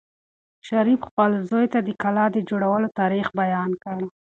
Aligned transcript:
شریف 0.67 0.99
خپل 1.09 1.31
زوی 1.49 1.65
ته 1.73 1.79
د 1.87 1.89
کلا 2.01 2.25
د 2.31 2.37
جوړولو 2.49 2.87
تاریخ 2.99 3.27
بیان 3.41 3.71
کړ. 3.83 3.97